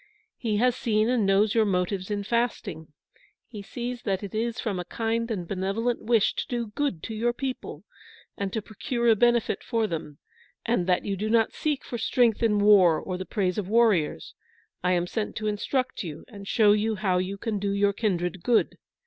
He 0.37 0.57
has 0.57 0.75
seen 0.75 1.09
and 1.09 1.27
knows 1.27 1.53
your 1.53 1.63
motives 1.63 2.09
in 2.09 2.23
fasting. 2.23 2.87
He 3.45 3.61
sees 3.61 4.01
that 4.01 4.23
it 4.23 4.33
is 4.33 4.59
from 4.59 4.79
a 4.79 4.85
kind 4.85 5.29
and 5.29 5.47
benevolent 5.47 6.01
wish 6.01 6.33
to 6.37 6.47
do 6.47 6.67
good 6.73 7.03
to 7.03 7.13
your 7.13 7.33
people, 7.33 7.83
and 8.35 8.51
to 8.51 8.63
procure 8.63 9.09
a 9.09 9.15
benefit 9.15 9.61
for 9.63 9.85
them, 9.85 10.17
and 10.65 10.87
that 10.87 11.05
you 11.05 11.15
do 11.15 11.29
not 11.29 11.53
seek 11.53 11.85
for 11.85 11.99
strength 11.99 12.41
in 12.41 12.57
war 12.57 12.99
or 12.99 13.15
the 13.15 13.27
praise 13.27 13.59
of 13.59 13.69
warriors. 13.69 14.33
I 14.83 14.93
am 14.93 15.05
sent 15.05 15.35
to 15.35 15.45
instruct 15.45 16.01
you, 16.03 16.25
and 16.27 16.47
show 16.47 16.71
you 16.71 16.95
how 16.95 17.19
you 17.19 17.37
can 17.37 17.59
do 17.59 17.69
your 17.69 17.93
kindred 17.93 18.41
good." 18.41 18.79